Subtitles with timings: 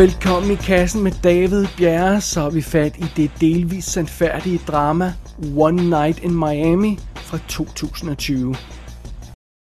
[0.00, 5.12] Velkommen i kassen med David Bjerre, så har vi fat i det delvis sandfærdige drama
[5.56, 8.54] One Night in Miami fra 2020.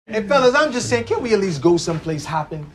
[0.10, 2.66] Hey, fellas, I'm just saying, can we at least go someplace hopping?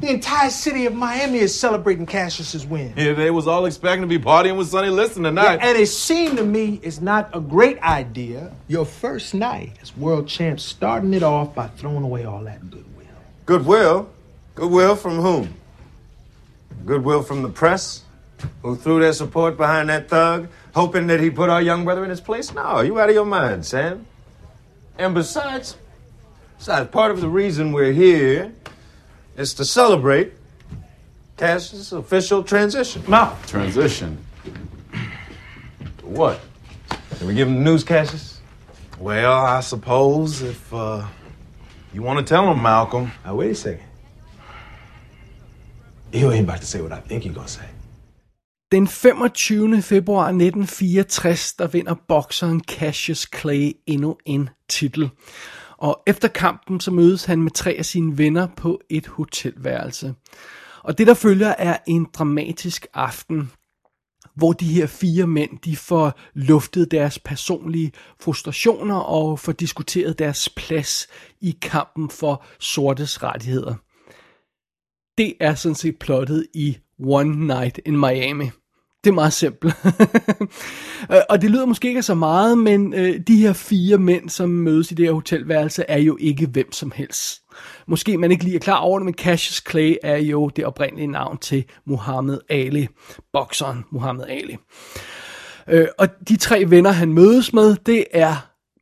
[0.00, 2.92] The entire city of Miami is celebrating Cassius's win.
[2.96, 5.58] Yeah, they was all expecting to be partying with Sonny Liston tonight.
[5.58, 8.50] Yeah, and it seemed to me it's not a great idea.
[8.68, 13.18] Your first night as world champ, starting it off by throwing away all that goodwill.
[13.44, 14.06] Goodwill?
[14.54, 15.48] Goodwill from whom?
[16.84, 18.02] Goodwill from the press,
[18.62, 22.10] who threw their support behind that thug, hoping that he put our young brother in
[22.10, 22.52] his place?
[22.52, 24.06] No, you out of your mind, Sam.
[24.98, 25.76] And besides,
[26.58, 28.52] besides, part of the reason we're here
[29.36, 30.32] is to celebrate
[31.36, 33.02] Cass's official transition.
[33.08, 33.36] No.
[33.46, 34.24] Transition?
[35.98, 36.40] To what?
[37.18, 38.40] Can we give him the news, Cassius?
[38.98, 41.04] Well, I suppose if uh,
[41.92, 43.10] you want to tell him, Malcolm.
[43.24, 43.86] now wait a second.
[46.14, 47.66] You ain't about to say what I think you're gonna say.
[48.72, 49.82] Den 25.
[49.82, 55.10] februar 1964, der vinder bokseren Cassius Clay endnu en titel.
[55.78, 60.14] Og efter kampen, så mødes han med tre af sine venner på et hotelværelse.
[60.82, 63.50] Og det, der følger, er en dramatisk aften,
[64.34, 70.48] hvor de her fire mænd, de får luftet deres personlige frustrationer og får diskuteret deres
[70.48, 71.06] plads
[71.40, 73.74] i kampen for sortes rettigheder.
[75.18, 78.50] Det er sådan set plottet i One Night in Miami.
[79.04, 79.74] Det er meget simpelt.
[81.30, 84.90] Og det lyder måske ikke så meget, men øh, de her fire mænd, som mødes
[84.90, 87.42] i det her hotelværelse, er jo ikke hvem som helst.
[87.86, 91.06] Måske man ikke lige er klar over det, men Cassius Clay er jo det oprindelige
[91.06, 92.88] navn til Muhammad Ali,
[93.32, 94.56] bokseren Muhammad Ali.
[95.68, 98.36] Øh, og de tre venner, han mødes med, det er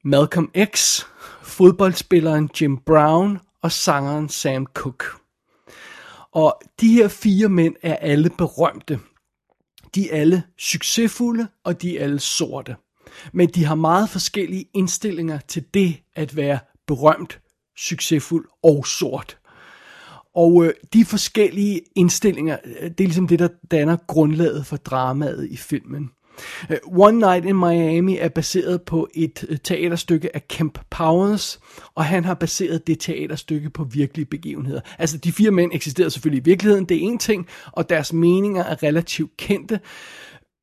[0.04, 1.02] Malcolm X,
[1.42, 5.21] fodboldspilleren Jim Brown og sangeren Sam Cooke.
[6.32, 8.98] Og de her fire mænd er alle berømte.
[9.94, 12.76] De er alle succesfulde, og de er alle sorte.
[13.32, 17.40] Men de har meget forskellige indstillinger til det at være berømt,
[17.78, 19.38] succesfuld og sort.
[20.34, 25.48] Og øh, de forskellige indstillinger, øh, det er ligesom det, der danner grundlaget for dramaet
[25.50, 26.10] i filmen.
[26.70, 31.60] Uh, One Night in Miami er baseret på et øh, teaterstykke af Kemp Powers,
[31.94, 34.80] og han har baseret det teaterstykke på virkelige begivenheder.
[34.98, 38.64] Altså, de fire mænd eksisterede selvfølgelig i virkeligheden, det er en ting, og deres meninger
[38.64, 39.80] er relativt kendte,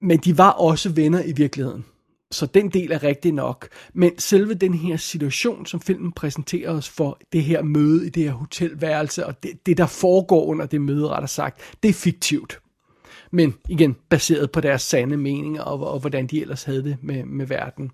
[0.01, 1.85] men de var også venner i virkeligheden.
[2.31, 3.67] Så den del er rigtig nok.
[3.93, 8.23] Men selve den her situation, som filmen præsenterer os for, det her møde i det
[8.23, 12.59] her hotelværelse, og det, det der foregår under det møde, rettere sagt, det er fiktivt.
[13.31, 17.25] Men igen, baseret på deres sande meninger, og, og hvordan de ellers havde det med,
[17.25, 17.91] med verden.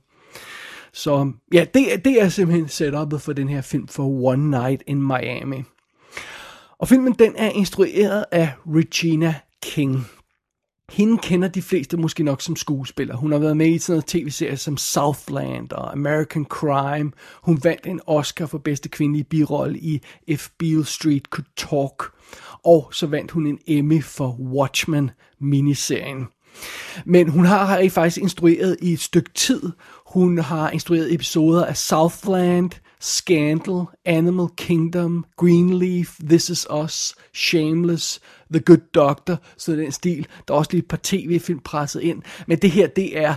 [0.94, 5.08] Så ja, det, det er simpelthen setupet for den her film for One Night in
[5.08, 5.64] Miami.
[6.80, 10.08] Og filmen den er instrueret af Regina King.
[10.92, 13.16] Hende kender de fleste måske nok som skuespiller.
[13.16, 17.12] Hun har været med i sådan noget tv-serier som Southland og American Crime.
[17.44, 22.15] Hun vandt en Oscar for bedste kvindelige birolle i If Beale Street Could Talk.
[22.66, 26.26] Og så vandt hun en Emmy for Watchmen miniserien.
[27.06, 29.62] Men hun har har faktisk instrueret i et stykke tid.
[30.08, 38.22] Hun har instrueret episoder af Southland, Scandal, Animal Kingdom, Greenleaf, This Is Us, Shameless,
[38.52, 40.28] The Good Doctor, så den stil.
[40.48, 42.22] Der er også lige et par tv-film presset ind.
[42.48, 43.36] Men det her, det er,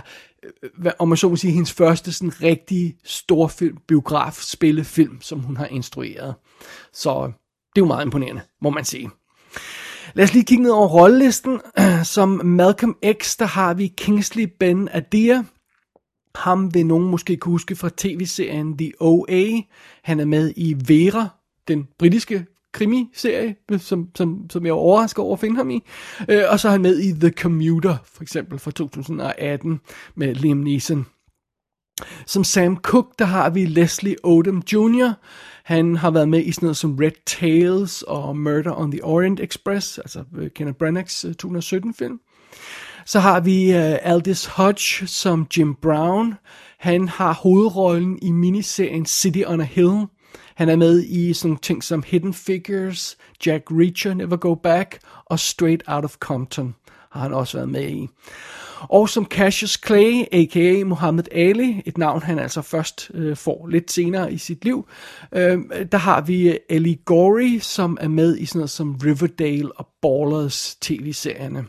[0.83, 5.57] øh, om man så må sige, hendes første sådan rigtige storfilm, biograf, spillefilm, som hun
[5.57, 6.35] har instrueret.
[6.93, 7.31] Så
[7.75, 9.09] det er jo meget imponerende, må man sige.
[10.13, 11.59] Lad os lige kigge ned over rollelisten.
[12.03, 15.43] Som Malcolm X, der har vi Kingsley Ben Adir.
[16.35, 19.61] Ham vil nogen måske kunne huske fra tv-serien The OA.
[20.03, 21.27] Han er med i Vera,
[21.67, 25.83] den britiske krimiserie, som, som, som jeg var overrasket over at finde ham i.
[26.29, 29.79] Øh, og så er han med i The Commuter, for eksempel fra 2018,
[30.15, 31.05] med Liam Neeson.
[32.25, 35.13] Som Sam Cook, der har vi Leslie Odom Jr.
[35.69, 39.39] Han har været med i sådan noget som Red Tails og Murder on the Orient
[39.39, 42.19] Express, altså øh, Kenneth Branaghs øh, 2017-film.
[43.05, 46.33] Så har vi øh, uh, Aldis Hodge som Jim Brown.
[46.79, 50.05] Han har hovedrollen i miniserien City on a Hill.
[50.55, 54.99] Han er med i sådan nogle ting som Hidden Figures, Jack Reacher, Never Go Back
[55.25, 56.75] og Straight Out of Compton
[57.11, 58.07] har han også været med i.
[58.81, 60.83] Og som Cassius Clay, a.k.a.
[60.83, 64.87] Muhammad Ali, et navn han altså først øh, får lidt senere i sit liv,
[65.31, 65.59] øh,
[65.91, 69.87] der har vi øh, Ali Gorey, som er med i sådan noget som Riverdale og
[70.01, 71.65] Ballers tv-serierne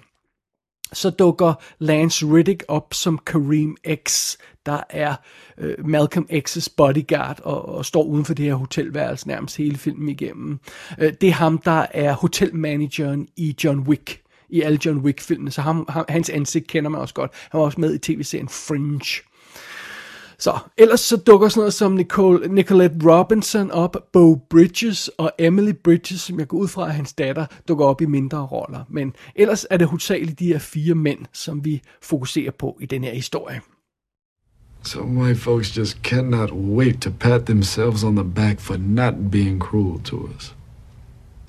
[0.93, 3.77] så dukker Lance Riddick op som Kareem
[4.07, 5.15] X, der er
[5.59, 10.09] øh, Malcolm X's bodyguard og, og står uden for det her hotelværelse nærmest hele filmen
[10.09, 10.59] igennem.
[10.99, 14.23] Øh, det er ham, der er hotelmanageren i John Wick
[14.53, 17.31] i alle John Wick-filmene, så ham, ham, hans ansigt kender man også godt.
[17.51, 19.23] Han var også med i tv-serien Fringe.
[20.39, 25.73] Så, ellers så dukker sådan noget som Nicole, Nicolette Robinson op, Bo Bridges og Emily
[25.85, 28.85] Bridges, som jeg går ud fra, at hans datter dukker op i mindre roller.
[28.89, 33.05] Men ellers er det hovedsageligt de her fire mænd, som vi fokuserer på i den
[33.05, 33.61] her historie.
[34.83, 39.61] So my folks just cannot wait to pat themselves on the back for not being
[39.61, 40.55] cruel to us.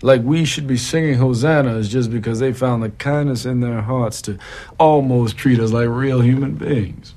[0.01, 4.21] Like we should be singing hosannas just because they found the kindness in their hearts
[4.23, 4.39] to
[4.79, 7.13] almost treat us like real human beings.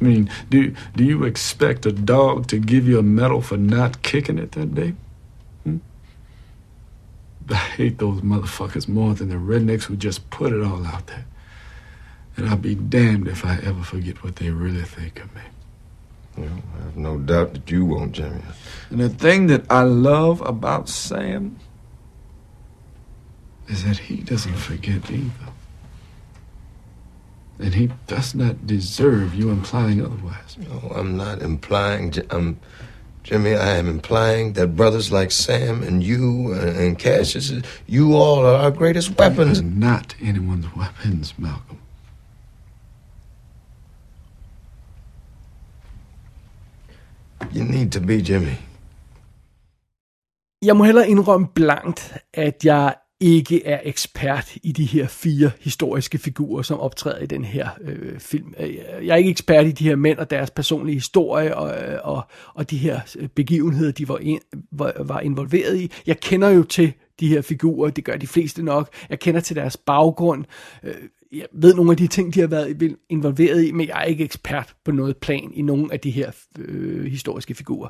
[0.00, 4.02] I mean, do do you expect a dog to give you a medal for not
[4.02, 4.94] kicking it that day?
[5.62, 5.78] Hmm?
[7.48, 11.24] I hate those motherfuckers more than the rednecks who just put it all out there.
[12.36, 15.42] And I'll be damned if I ever forget what they really think of me.
[16.36, 16.48] Well,
[16.78, 18.40] I have no doubt that you won't, Jimmy.
[18.90, 21.58] And the thing that I love about Sam
[23.68, 25.30] is that he doesn't forget either.
[27.58, 30.56] And he does not deserve you implying otherwise.
[30.58, 32.14] No, I'm not implying.
[32.30, 32.58] I'm,
[33.22, 37.52] Jimmy, I am implying that brothers like Sam and you and, and Cassius,
[37.86, 39.60] you all are our greatest weapons.
[39.60, 41.78] You're not anyone's weapons, Malcolm.
[47.56, 48.54] You need to be Jimmy.
[50.64, 56.18] Jeg må hellere indrømme blankt, at jeg ikke er ekspert i de her fire historiske
[56.18, 58.54] figurer, som optræder i den her øh, film.
[58.58, 61.98] Øh, jeg er ikke ekspert i de her mænd og deres personlige historie og, øh,
[62.02, 62.22] og,
[62.54, 64.40] og de her øh, begivenheder, de var, in,
[64.72, 65.92] var, var involveret i.
[66.06, 68.88] Jeg kender jo til de her figurer, det gør de fleste nok.
[69.10, 70.44] Jeg kender til deres baggrund.
[71.32, 74.24] Jeg ved nogle af de ting, de har været involveret i, men jeg er ikke
[74.24, 77.88] ekspert på noget plan i nogle af de her øh, historiske figurer.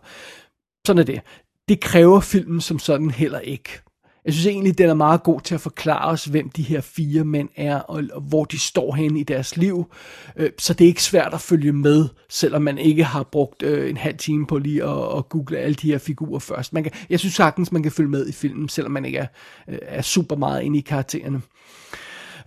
[0.86, 1.20] Sådan er det.
[1.68, 3.80] Det kræver filmen som sådan heller ikke.
[4.24, 7.24] Jeg synes egentlig, den er meget god til at forklare os, hvem de her fire
[7.24, 9.92] mænd er, og, og hvor de står henne i deres liv.
[10.36, 13.90] Øh, så det er ikke svært at følge med, selvom man ikke har brugt øh,
[13.90, 16.72] en halv time på lige at, at google alle de her figurer først.
[16.72, 19.26] Man kan, jeg synes sagtens, man kan følge med i filmen, selvom man ikke er,
[19.68, 21.42] øh, er super meget inde i karaktererne.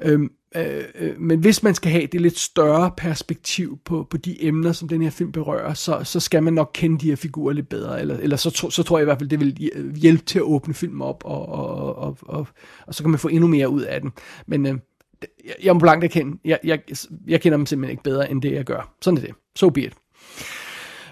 [0.02, 4.44] Øhm, øh, øh, men hvis man skal have det lidt større perspektiv på, på de
[4.44, 7.54] emner, som den her film berører, så, så skal man nok kende de her figurer
[7.54, 10.40] lidt bedre, eller, eller så, så tror jeg i hvert fald, det vil hjælpe til
[10.40, 12.48] at åbne filmen op, og, og, og, og,
[12.88, 14.12] og så kan man få endnu mere ud af den.
[14.48, 14.78] Men øh,
[15.46, 16.80] jeg, jeg må blankt erkende, jeg, jeg,
[17.28, 18.96] jeg kender dem simpelthen ikke bedre, end det jeg gør.
[19.02, 19.36] Sådan er det.
[19.56, 19.94] So be it.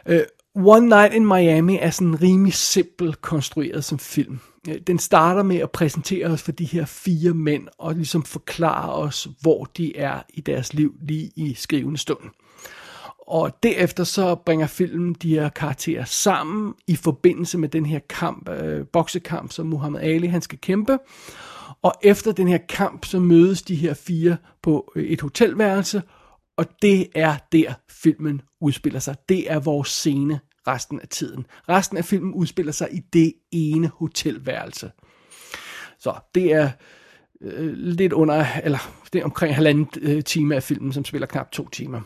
[0.06, 0.22] Øh,
[0.56, 4.40] One Night in Miami er sådan rimelig simpel konstrueret som film.
[4.70, 8.94] Øh, den starter med at præsentere os for de her fire mænd, og ligesom forklare
[8.94, 12.30] os, hvor de er i deres liv lige i skrivende stund.
[13.28, 18.50] Og derefter så bringer filmen de her karakterer sammen i forbindelse med den her kamp,
[18.50, 20.98] øh, boksekamp, som Muhammad Ali han skal kæmpe.
[21.82, 26.02] Og efter den her kamp, så mødes de her fire på øh, et hotelværelse,
[26.58, 29.16] og det er der filmen udspiller sig.
[29.30, 31.46] Det er vores scene resten af tiden.
[31.70, 34.92] Resten af filmen udspiller sig i det ene hotelværelse.
[36.00, 36.70] Så det er
[37.42, 41.52] øh, lidt under, eller det er omkring halvanden øh, time af filmen, som spiller knap
[41.52, 42.02] to timer.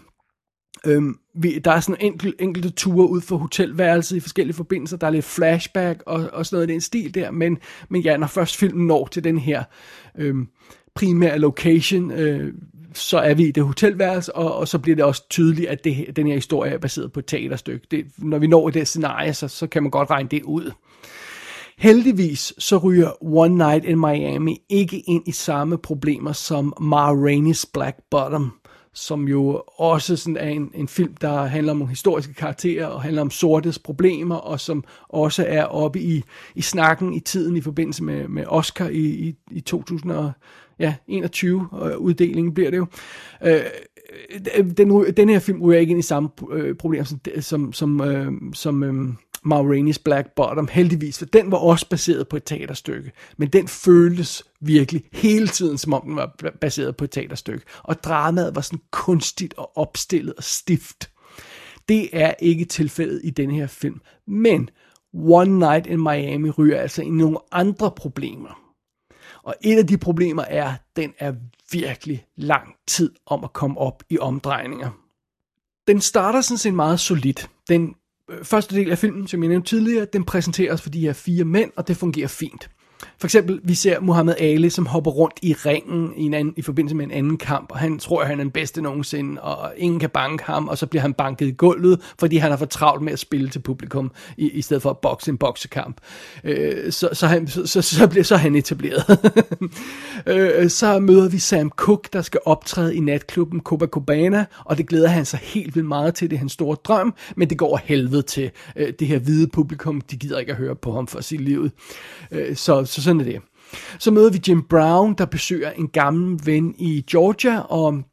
[0.86, 4.98] Øhm, vi, der er sådan enkel, enkelte ture ud for hotelværelset i forskellige forbindelser.
[4.98, 7.32] Der er lidt flashback og, og sådan noget i den stil der.
[7.32, 7.58] Men,
[7.90, 9.64] men ja, når først filmen når til den her
[10.18, 10.48] øhm,
[10.96, 12.54] primære location, øh,
[12.98, 16.16] så er vi i det hotelværelse, og, og så bliver det også tydeligt, at det,
[16.16, 17.88] den her historie er baseret på et teaterstykke.
[17.92, 20.72] Det, når vi når i det scenarie, så, så kan man godt regne det ud.
[21.78, 27.64] Heldigvis så ryger One Night in Miami ikke ind i samme problemer som Ma Rainey's
[27.74, 28.52] Black Bottom,
[28.94, 33.22] som jo også sådan er en, en film, der handler om historiske karakterer og handler
[33.22, 36.24] om sortes problemer, og som også er oppe i,
[36.56, 40.12] i snakken i tiden i forbindelse med, med Oscar i, i, i 2000
[40.80, 42.86] ja, 21 øh, uddelingen bliver det jo.
[43.46, 43.62] Øh,
[44.78, 48.32] den, den her film ryger ikke ind i samme øh, problem som, som, som, øh,
[48.54, 53.12] som øh, Ma Rainey's Black Bottom, heldigvis, for den var også baseret på et teaterstykke,
[53.38, 58.04] men den føltes virkelig hele tiden, som om den var baseret på et teaterstykke, og
[58.04, 61.10] dramaet var sådan kunstigt og opstillet og stift.
[61.90, 64.70] Det er ikke tilfældet i den her film, men
[65.14, 68.67] One Night in Miami ryger altså i nogle andre problemer.
[69.48, 71.34] Og et af de problemer er, at den er
[71.72, 74.90] virkelig lang tid om at komme op i omdrejninger.
[75.88, 77.50] Den starter sådan set meget solidt.
[77.70, 77.96] Den
[78.30, 81.44] øh, første del af filmen, som jeg nævnte tidligere, den præsenteres for de her fire
[81.44, 82.70] mænd, og det fungerer fint.
[83.20, 86.62] For eksempel, vi ser Muhammad Ali, som hopper rundt i ringen i, en anden, i
[86.62, 89.74] forbindelse med en anden kamp, og han tror, at han er den bedste nogensinde, og
[89.78, 92.66] ingen kan banke ham, og så bliver han banket i gulvet, fordi han har for
[92.66, 95.98] travlt med at spille til publikum, i, i stedet for at bokse en boksekamp.
[96.44, 99.20] Øh, så, så, han, så, så, så, bliver så er han etableret.
[100.28, 105.08] øh, så møder vi Sam Cooke, der skal optræde i natklubben Copacabana, og det glæder
[105.08, 108.22] han sig helt vildt meget til, det er hans store drøm, men det går helvede
[108.22, 111.42] til øh, det her hvide publikum, de gider ikke at høre på ham for sit
[111.42, 111.70] liv.
[112.32, 113.42] Øh, så, så sådan er det.
[114.00, 118.04] Så møder vi Jim Brown, der besøger en gammel ven i Georgia, og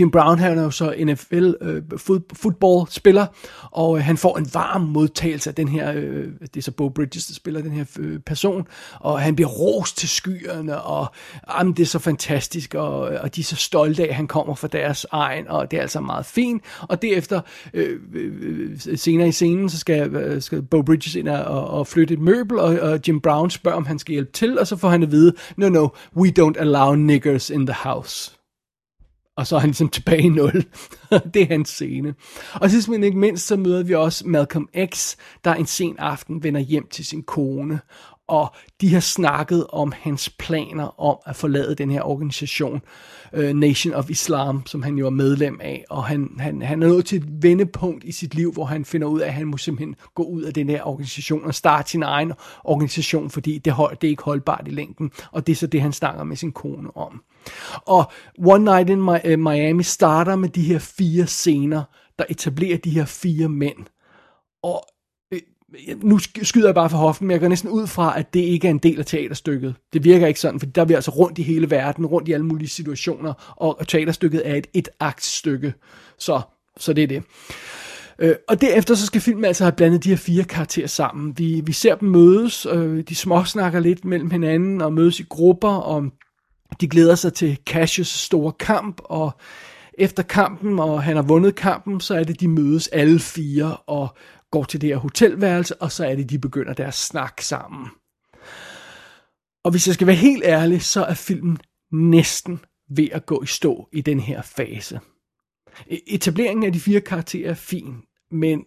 [0.00, 3.26] Jim Brown han er jo så NFL øh, fod, spiller
[3.70, 6.88] og øh, han får en varm modtagelse af den her, øh, det er så Bo
[6.88, 8.66] Bridges, der spiller den her øh, person,
[9.00, 11.06] og han bliver rost til skyerne, og
[11.58, 14.26] jamen, det er så fantastisk, og, øh, og de er så stolte af, at han
[14.26, 17.40] kommer fra deres egen, og det er altså meget fint, og derefter,
[17.74, 22.14] øh, øh, senere i scenen, så skal, øh, skal Bo Bridges ind og, og flytte
[22.14, 24.88] et møbel, og, og Jim Brown spørger, om han skal hjælpe til, og så får
[24.88, 28.39] han at vide, no, no, we don't allow niggers in the house
[29.40, 30.52] og så er han ligesom tilbage i nul.
[31.34, 32.14] det er hans scene.
[32.54, 36.42] Og sidst men ikke mindst, så møder vi også Malcolm X, der en sen aften
[36.42, 37.80] vender hjem til sin kone,
[38.30, 42.82] og de har snakket om hans planer om at forlade den her organisation,
[43.32, 46.86] øh, Nation of Islam, som han jo er medlem af, og han, han, han er
[46.88, 49.56] nået til et vendepunkt i sit liv, hvor han finder ud af, at han må
[49.56, 52.32] simpelthen gå ud af den her organisation og starte sin egen
[52.64, 55.82] organisation, fordi det, hold, det er ikke holdbart i længden, og det er så det,
[55.82, 57.22] han snakker med sin kone om.
[57.86, 58.12] Og
[58.46, 61.82] One Night in øh, Miami starter med de her fire scener,
[62.18, 63.86] der etablerer de her fire mænd.
[64.62, 64.84] Og
[66.02, 68.66] nu skyder jeg bare for hoften, men jeg går næsten ud fra, at det ikke
[68.66, 69.74] er en del af teaterstykket.
[69.92, 72.32] Det virker ikke sådan, for der er vi altså rundt i hele verden, rundt i
[72.32, 75.74] alle mulige situationer, og teaterstykket er et et-aktstykke.
[76.18, 76.40] Så,
[76.76, 77.22] så det er det.
[78.18, 81.38] Øh, og derefter så skal filmen altså have blandet de her fire karakterer sammen.
[81.38, 85.68] Vi, vi ser dem mødes, øh, de småsnakker lidt mellem hinanden, og mødes i grupper,
[85.68, 86.04] og
[86.80, 89.30] de glæder sig til Cassius store kamp, og
[89.98, 94.08] efter kampen, og han har vundet kampen, så er det, de mødes alle fire og
[94.50, 97.88] går til det her hotelværelse, og så er det, de begynder deres snak sammen.
[99.64, 101.58] Og hvis jeg skal være helt ærlig, så er filmen
[101.92, 105.00] næsten ved at gå i stå i den her fase.
[105.86, 108.64] E, etableringen af de fire karakterer er fin, men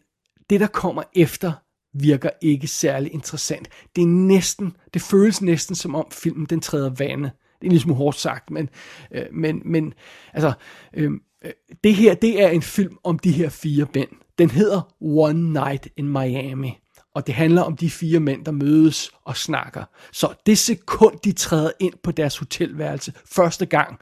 [0.49, 1.51] det, der kommer efter,
[1.93, 3.69] virker ikke særlig interessant.
[3.95, 7.31] Det er næsten, det føles næsten som om filmen den træder vande.
[7.61, 8.69] Det er en lille hårdt sagt, men,
[9.11, 9.93] øh, men, men
[10.33, 10.53] altså,
[10.93, 11.51] øhm, øh,
[11.83, 14.09] det her, det er en film om de her fire mænd.
[14.37, 16.77] Den hedder One Night in Miami.
[17.15, 19.83] Og det handler om de fire mænd, der mødes og snakker.
[20.11, 23.99] Så det sekund, de træder ind på deres hotelværelse første gang,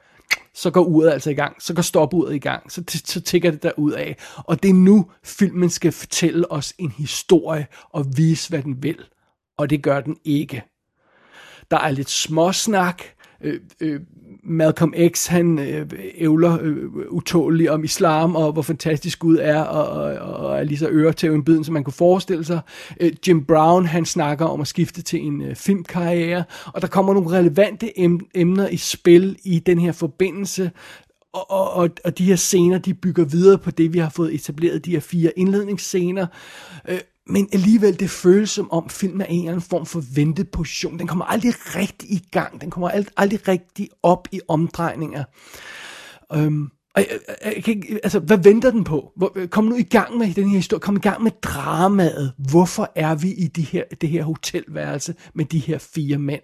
[0.54, 1.62] så går uret altså i gang.
[1.62, 2.72] Så går stopuret i gang.
[2.72, 4.18] Så, så tigger det der ud af.
[4.38, 9.00] Og det er nu, filmen skal fortælle os en historie og vise, hvad den vil.
[9.58, 10.64] Og det gør den ikke.
[11.72, 13.04] Der er lidt småsnak,
[13.44, 14.00] øh, øh,
[14.44, 19.88] Malcolm X, han øh, ævler øh, utåligt om islam, og hvor fantastisk Gud er, og,
[19.88, 22.60] og, og er lige så øretævenbiden, som man kunne forestille sig.
[23.00, 27.14] Øh, Jim Brown, han snakker om at skifte til en øh, filmkarriere, og der kommer
[27.14, 28.00] nogle relevante
[28.36, 30.72] emner i spil i den her forbindelse,
[31.34, 34.36] og, og, og, og de her scener, de bygger videre på det, vi har fået
[34.36, 36.28] etableret, de her fire indledningsscener.
[36.90, 41.00] Øh, men alligevel, det føles som om filmen er en eller anden form for venteposition.
[41.00, 42.62] Den kommer aldrig rigtig i gang.
[42.62, 45.24] Den kommer aldrig, aldrig rigtig op i omdrejninger.
[46.34, 47.06] Øhm, øh, øh,
[47.46, 49.12] jeg, jeg, jeg, jeg, altså, hvad venter den på?
[49.36, 50.80] Øh, kom nu i gang med den her historie.
[50.82, 52.34] Kom i gang med dramaet.
[52.52, 56.44] Hvorfor er vi i de her, det her hotelværelse med de her fire mænd?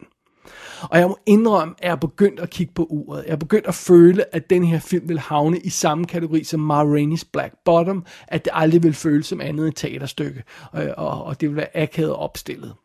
[0.82, 3.24] Og jeg må indrømme, at jeg er begyndt at kigge på uret.
[3.26, 6.60] Jeg er begyndt at føle, at den her film vil havne i samme kategori som
[6.60, 10.84] Ma Rainey's Black Bottom, at det aldrig vil føles som andet end et teaterstykke, og,
[10.98, 12.76] og, og det vil være akavet opstillet.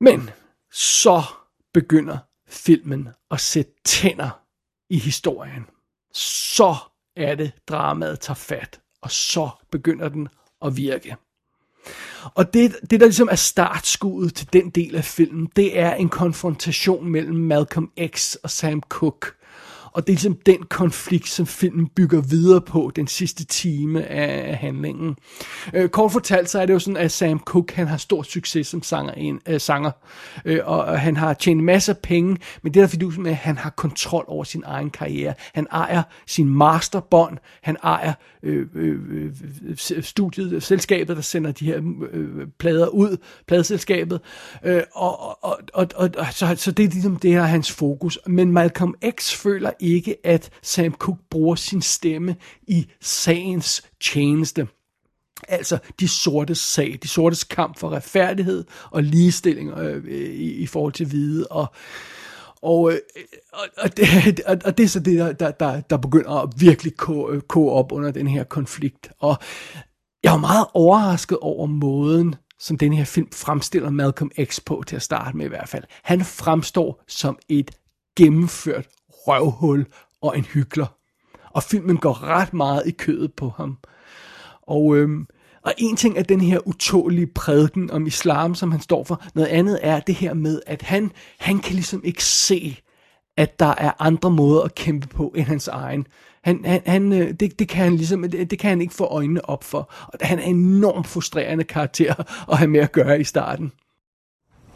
[0.00, 0.30] Men
[0.72, 1.22] så
[1.74, 4.30] begynder filmen at sætte tænder
[4.90, 5.66] i historien.
[6.14, 6.76] Så
[7.16, 10.28] er det, dramaet tager fat, og så begynder den
[10.64, 11.16] at virke.
[12.34, 16.08] Og det, det, der ligesom er startskuddet til den del af filmen, det er en
[16.08, 19.26] konfrontation mellem Malcolm X og Sam Cooke.
[19.92, 24.56] Og det er ligesom den konflikt, som filmen bygger videre på den sidste time af
[24.56, 25.16] handlingen.
[25.74, 28.66] Øh, kort fortalt, så er det jo sådan, at Sam Cooke, han har stor succes
[28.66, 29.90] som sanger, en, øh, sanger
[30.44, 33.58] øh, og han har tjent masser af penge, men det der fordi med, at han
[33.58, 35.34] har kontrol over sin egen karriere.
[35.54, 38.98] Han ejer sin masterbånd, han ejer øh, øh,
[39.90, 41.80] øh, studiet, selskabet, der sender de her
[42.12, 44.20] øh, plader ud, pladeselskabet,
[44.64, 48.18] øh, og, og, og, og, og så, så det er ligesom det her hans fokus.
[48.26, 54.68] Men Malcolm X føler ikke, at Sam Cooke bruger sin stemme i sagens tjeneste.
[55.48, 60.92] Altså de sortes sag, de sortes kamp for retfærdighed og ligestilling øh, i, i forhold
[60.92, 61.46] til hvide.
[61.46, 61.66] Og,
[62.62, 62.98] og, øh,
[63.52, 64.06] og, og, det,
[64.50, 67.40] og, og det er så det, der, der, der, der begynder at virkelig gå, øh,
[67.40, 69.10] koge op under den her konflikt.
[69.18, 69.36] Og
[70.22, 74.96] jeg var meget overrasket over måden, som den her film fremstiller Malcolm X på til
[74.96, 75.84] at starte med i hvert fald.
[76.02, 77.70] Han fremstår som et
[78.16, 78.86] gennemført
[79.26, 79.86] røvhul
[80.22, 80.86] og en hyggelig.
[81.50, 83.78] Og filmen går ret meget i kødet på ham.
[84.62, 85.26] Og, øhm,
[85.62, 89.22] og en ting er den her utålige prædiken om islam, som han står for.
[89.34, 92.78] Noget andet er det her med, at han, han kan ligesom ikke se,
[93.36, 96.06] at der er andre måder at kæmpe på end hans egen.
[96.44, 99.04] Han, han, han, øh, det, det, kan han ligesom, det, det kan han ikke få
[99.04, 99.92] øjnene op for.
[100.06, 102.14] Og han er en enormt frustrerende karakter
[102.52, 103.72] at have med at gøre i starten.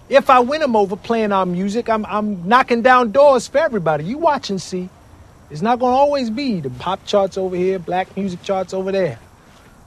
[0.08, 4.04] If I win them over playing our music, I'm, I'm knocking down doors for everybody.
[4.04, 4.88] You watch and see.
[5.50, 8.92] It's not going to always be the pop charts over here, black music charts over
[8.92, 9.18] there.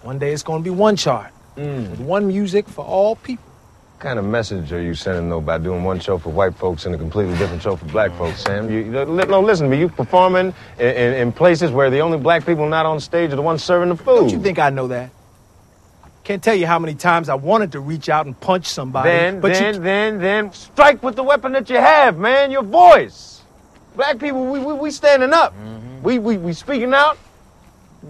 [0.02, 3.46] One day it's going to be one chart with one music for all people.
[3.94, 6.86] What kind of message are you sending, though, by doing one show for white folks
[6.86, 8.70] and a completely different show for black folks, Sam?
[8.70, 9.80] You, you, no, listen to me.
[9.80, 13.36] You performing in, in, in places where the only black people not on stage are
[13.36, 14.16] the ones serving the food.
[14.16, 15.12] Don't you think I know that?
[16.30, 19.10] Can't tell you how many times I wanted to reach out and punch somebody.
[19.10, 22.52] Then, but then, you, then, then, strike with the weapon that you have, man.
[22.52, 23.42] Your voice.
[23.96, 25.56] Black people, we, we, we standing up.
[25.56, 26.04] Mm-hmm.
[26.04, 27.18] We, we, we speaking out.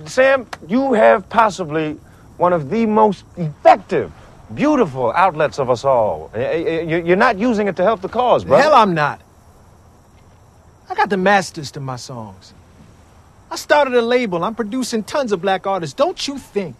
[0.03, 1.93] Sam, you have possibly
[2.35, 4.11] one of the most effective,
[4.53, 6.29] beautiful outlets of us all.
[6.35, 8.57] You- You're not using it to help the cause, bro.
[8.57, 9.21] hell I'm not.
[10.89, 12.53] I got the masters to my songs.
[13.49, 14.43] I started a label.
[14.43, 15.93] I'm producing tons of black artists.
[15.93, 16.75] Don't you think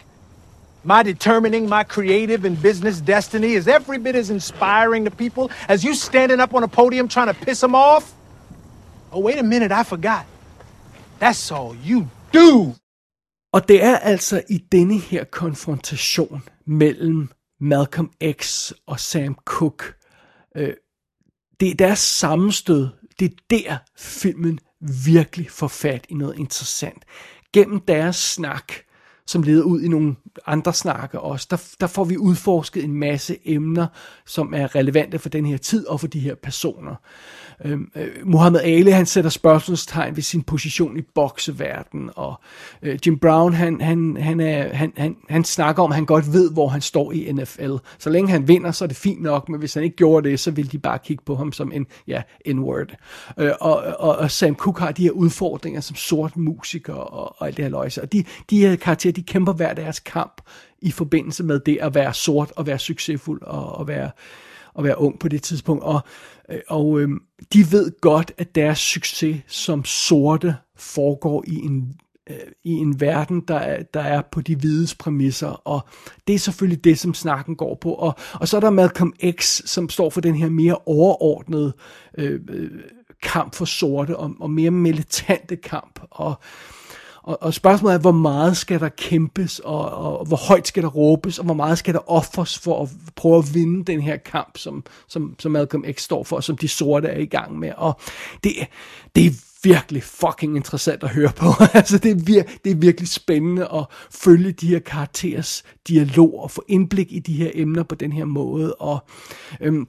[0.84, 5.84] my determining my creative and business destiny is every bit as inspiring to people as
[5.84, 8.14] you standing up on a podium trying to piss them off?
[9.12, 10.24] Oh, wait a minute, I forgot.
[11.18, 12.74] That's all you do.
[13.52, 19.84] Og det er altså i denne her konfrontation mellem Malcolm X og Sam Cooke,
[20.56, 20.74] øh,
[21.60, 22.88] det er deres sammenstød,
[23.20, 24.58] det er der filmen
[25.04, 27.04] virkelig får fat i noget interessant.
[27.52, 28.72] Gennem deres snak,
[29.30, 33.36] som leder ud i nogle andre snakke også, der, der får vi udforsket en masse
[33.44, 33.86] emner,
[34.26, 36.94] som er relevante for den her tid og for de her personer.
[37.64, 42.40] Øhm, øh, Muhammad Ali, han sætter spørgsmålstegn ved sin position i bokseverdenen, og
[42.82, 46.32] øh, Jim Brown, han, han, han, er, han, han, han snakker om, at han godt
[46.32, 47.72] ved, hvor han står i NFL.
[47.98, 50.40] Så længe han vinder, så er det fint nok, men hvis han ikke gjorde det,
[50.40, 52.96] så vil de bare kigge på ham som en, ja, n-word.
[53.38, 57.46] Øh, og, og, og Sam Cooke har de her udfordringer som sort musiker og, og
[57.46, 58.02] alt det her løjse.
[58.02, 60.42] Og de, de her karakterer, de kæmper hver deres kamp
[60.82, 64.10] i forbindelse med det at være sort og være succesfuld og, og være
[64.78, 66.00] at være ung på det tidspunkt, og,
[66.50, 67.08] øh, og øh,
[67.52, 71.94] de ved godt, at deres succes som sorte foregår i en,
[72.30, 75.80] øh, i en verden, der er, der er på de hvides præmisser, og
[76.26, 77.92] det er selvfølgelig det, som snakken går på.
[77.92, 81.72] Og, og så er der Malcolm X, som står for den her mere overordnede
[82.18, 82.70] øh, øh
[83.22, 86.34] kamp for sorte, og, og mere militante kamp, og
[87.22, 90.88] og, og spørgsmålet er, hvor meget skal der kæmpes, og, og hvor højt skal der
[90.88, 94.58] råbes, og hvor meget skal der offres for at prøve at vinde den her kamp,
[94.58, 97.72] som, som, som Malcolm X står for, og som de sorte er i gang med.
[97.76, 98.00] Og
[98.44, 98.52] det,
[99.16, 99.30] det er
[99.62, 101.46] virkelig fucking interessant at høre på.
[101.78, 106.50] altså, det er, vir- det er virkelig spændende at følge de her karakterers dialog, og
[106.50, 108.74] få indblik i de her emner på den her måde.
[108.74, 108.98] Og
[109.60, 109.86] øhm,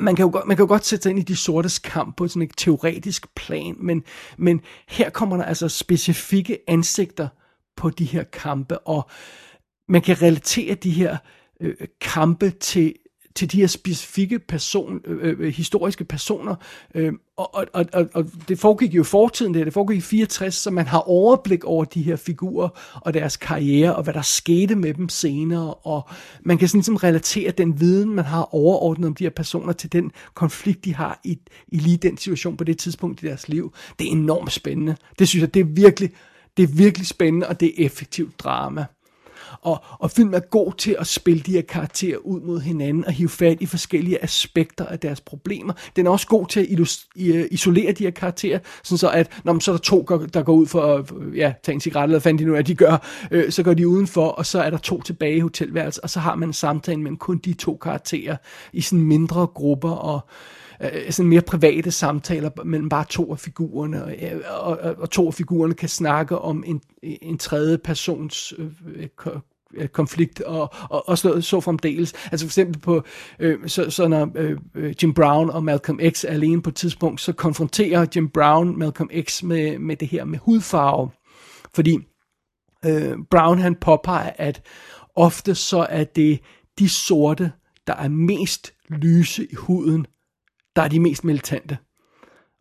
[0.00, 2.16] man kan, jo godt, man kan jo godt sætte sig ind i de sortes kamp
[2.16, 4.02] på sådan et teoretisk plan, men,
[4.38, 7.28] men her kommer der altså specifikke ansigter
[7.76, 9.10] på de her kampe, og
[9.88, 11.16] man kan relatere de her
[11.60, 12.94] øh, kampe til,
[13.36, 16.54] til de her specifikke person, øh, øh, øh historiske personer,
[16.94, 19.98] øh, og, og, og, og, og det foregik jo i fortiden, det, her, det foregik
[19.98, 24.14] i 64, så man har overblik over de her figurer og deres karriere, og hvad
[24.14, 26.08] der skete med dem senere, og
[26.42, 29.92] man kan sådan ligesom relatere den viden, man har overordnet om de her personer, til
[29.92, 33.72] den konflikt, de har i, i lige den situation på det tidspunkt i deres liv.
[33.98, 34.96] Det er enormt spændende.
[35.18, 36.10] Det synes jeg, det er virkelig,
[36.56, 38.86] det er virkelig spændende, og det er effektivt drama.
[39.62, 43.12] Og, og filmen er god til at spille de her karakterer ud mod hinanden og
[43.12, 45.72] hive fat i forskellige aspekter af deres problemer.
[45.96, 46.80] Den er også god til at
[47.16, 50.42] øh, isolere de her karakterer, sådan så at når man så er der to, der
[50.42, 53.06] går ud for at ja, tage en cigaret, eller fandt de nu at de gør,
[53.30, 56.20] øh, så går de udenfor, og så er der to tilbage i hotelværelset, og så
[56.20, 58.36] har man en samtale mellem kun de to karakterer
[58.72, 63.38] i sådan mindre grupper, og øh, Øh, sådan mere private samtaler mellem bare to af
[63.38, 64.12] figurerne, og,
[64.60, 69.08] og, og, og to af figurerne kan snakke om en, en tredje persons øh, øh,
[69.74, 72.12] øh, konflikt og, og, og så, så fremdeles.
[72.32, 73.02] Altså for eksempel på,
[73.38, 74.30] øh, så, så når
[74.74, 78.78] øh, Jim Brown og Malcolm X er alene på et tidspunkt, så konfronterer Jim Brown
[78.78, 81.10] Malcolm X med, med det her med hudfarve.
[81.74, 81.98] Fordi
[82.84, 84.62] øh, Brown han påpeger, at
[85.14, 86.40] ofte så er det
[86.78, 87.52] de sorte,
[87.86, 90.06] der er mest lyse i huden,
[90.76, 91.78] der er de mest militante.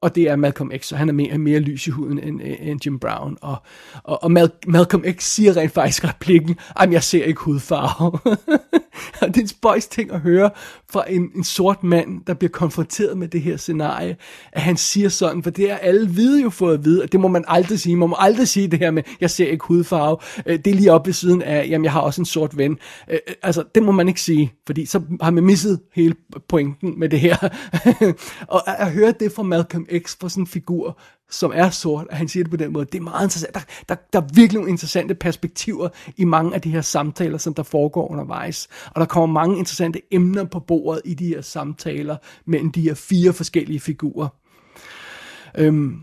[0.01, 2.85] Og det er Malcolm X, så han er mere, mere lys i huden end, end
[2.85, 3.37] Jim Brown.
[3.41, 3.55] Og,
[4.03, 8.19] og, og Mal, Malcolm X siger rent faktisk replikken, at jeg ser ikke hudfarve.
[9.27, 10.49] det er en spøjs ting at høre
[10.91, 14.15] fra en, en sort mand, der bliver konfronteret med det her scenarie,
[14.51, 17.19] at han siger sådan, for det er alle hvide jo fået at vide, at det
[17.19, 17.95] må man aldrig sige.
[17.95, 20.17] Man må aldrig sige det her med, jeg ser ikke hudfarve.
[20.45, 22.77] Øh, det er lige op ved siden af, jamen jeg har også en sort ven.
[23.09, 26.15] Øh, øh, altså, det må man ikke sige, fordi så har man misset hele
[26.47, 27.37] pointen med det her.
[28.55, 30.99] og at høre det fra Malcolm X, fra sådan en figur,
[31.33, 32.85] som er sort, at han siger det på den måde.
[32.85, 33.53] Det er meget interessant.
[33.53, 37.53] Der, der, der er virkelig nogle interessante perspektiver i mange af de her samtaler, som
[37.53, 38.67] der foregår undervejs.
[38.85, 42.93] Og der kommer mange interessante emner på bordet i de her samtaler mellem de her
[42.93, 44.27] fire forskellige figurer.
[45.57, 45.99] Øhm,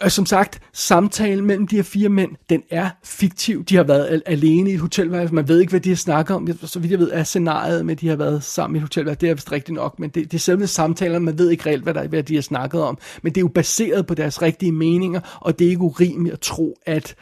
[0.00, 3.64] og som sagt, samtalen mellem de her fire mænd, den er fiktiv.
[3.64, 5.34] De har været alene i et hotelværelse.
[5.34, 6.48] Man ved ikke, hvad de har snakket om.
[6.62, 9.20] Så vidt jeg ved, er scenariet med, at de har været sammen i et hotelværelse.
[9.20, 11.18] Det er vist rigtigt nok, men det, det er selve samtaler.
[11.18, 12.98] Man ved ikke reelt, hvad, der, hvad de har snakket om.
[13.22, 16.40] Men det er jo baseret på deres rigtige meninger, og det er ikke urimeligt at
[16.40, 17.14] tro, at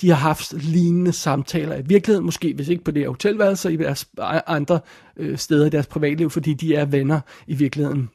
[0.00, 3.68] de har haft lignende samtaler i virkeligheden, måske hvis ikke på det her hotelværelse, så
[3.68, 4.06] i deres
[4.46, 4.80] andre
[5.16, 8.08] øh, steder i deres privatliv, fordi de er venner i virkeligheden.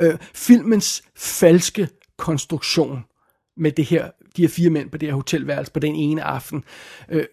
[0.00, 3.04] Øh, filmens falske konstruktion
[3.56, 6.64] med det her, de her fire mænd på det her hotelværelse på den ene aften.
[7.08, 7.24] Øh,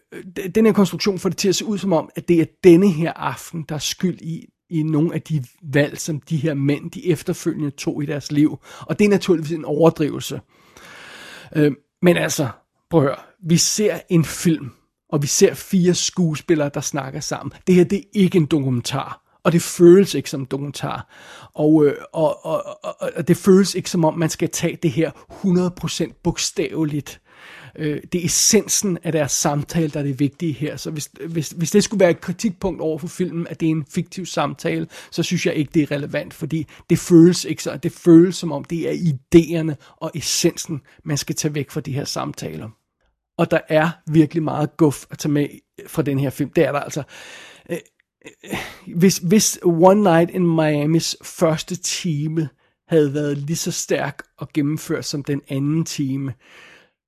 [0.56, 2.92] den her konstruktion får det til at se ud som om, at det er denne
[2.92, 6.92] her aften, der er skyld i, i nogle af de valg, som de her mænd,
[6.92, 8.60] de efterfølgende tog i deres liv.
[8.80, 10.42] Og det er naturligvis en overdrivelse.
[11.56, 11.72] Øh,
[12.02, 12.48] men altså,
[12.90, 14.72] prøv at høre, vi ser en film,
[15.10, 17.54] og vi ser fire skuespillere, der snakker sammen.
[17.68, 21.08] Det her, det er ikke en dokumentar og det føles ikke som dokumentar.
[21.54, 24.92] Og, øh, og, og, og, og det føles ikke som om, man skal tage det
[24.92, 27.22] her 100% bogstaveligt.
[27.78, 30.78] Øh, det er essensen af deres samtale, der er det vigtige her.
[30.78, 33.72] Så hvis, hvis, hvis det skulle være et kritikpunkt over for filmen, at det er
[33.72, 37.78] en fiktiv samtale, så synes jeg ikke, det er relevant, fordi det føles ikke så.
[37.78, 41.94] Det føles som om, det er idéerne og essensen, man skal tage væk fra de
[41.94, 42.70] her samtaler.
[43.38, 45.48] Og der er virkelig meget guf at tage med
[45.88, 46.50] fra den her film.
[46.50, 47.04] Det er der altså
[48.96, 52.50] hvis, hvis One Night in Miamis første time
[52.88, 56.34] havde været lige så stærk og gennemført som den anden time,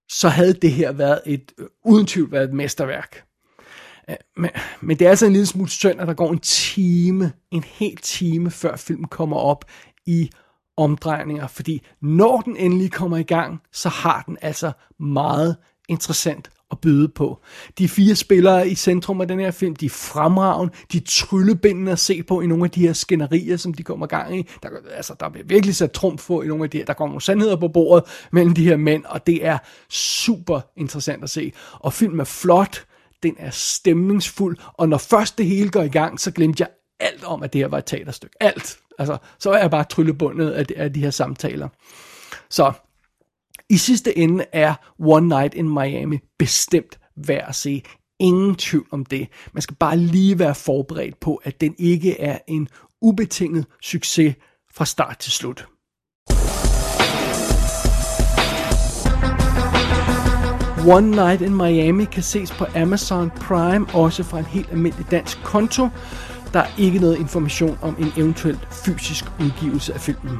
[0.10, 3.24] så havde det her været et, øh, uden tvivl været et mesterværk.
[4.10, 4.50] Øh, men,
[4.82, 7.98] men det er altså en lille smule synd, at der går en time, en hel
[7.98, 9.66] time, før filmen kommer op
[10.06, 10.30] i
[10.78, 15.58] omdrejninger, fordi når den endelig kommer i gang, så har den altså meget
[15.90, 17.42] interessant at byde på.
[17.78, 22.00] De fire spillere i centrum af den her film, de er fremragende, de tryllebindende at
[22.00, 24.48] se på i nogle af de her skænderier, som de kommer gang i.
[24.64, 27.12] Der, altså, der bliver virkelig sat trumf på i nogle af de her, der kommer
[27.12, 29.58] nogle sandheder på bordet mellem de her mænd, og det er
[29.90, 31.54] super interessant at se.
[31.74, 32.86] Og filmen er flot,
[33.24, 37.24] den er stemningsfuld, og når først det hele går i gang, så glemte jeg alt
[37.24, 38.36] om, at det her var et teaterstykke.
[38.40, 38.78] Alt.
[39.00, 41.68] Altså, så er jeg bare tryllebundet af de, af de her samtaler.
[42.50, 42.74] Så
[43.70, 47.84] i sidste ende er One Night in Miami bestemt værd at se.
[48.20, 49.28] Ingen tvivl om det.
[49.54, 52.68] Man skal bare lige være forberedt på, at den ikke er en
[53.02, 54.36] ubetinget succes
[54.74, 55.68] fra start til slut.
[60.88, 65.44] One Night in Miami kan ses på Amazon Prime, også fra en helt almindelig dansk
[65.44, 65.88] konto.
[66.54, 70.40] Der er ikke noget information om en eventuel fysisk udgivelse af filmen.